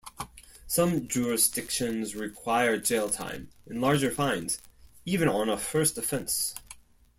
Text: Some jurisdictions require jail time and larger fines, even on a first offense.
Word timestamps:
Some 0.65 1.07
jurisdictions 1.07 2.15
require 2.15 2.79
jail 2.79 3.07
time 3.07 3.49
and 3.67 3.79
larger 3.79 4.09
fines, 4.09 4.59
even 5.05 5.27
on 5.29 5.47
a 5.47 5.57
first 5.59 5.95
offense. 5.95 6.55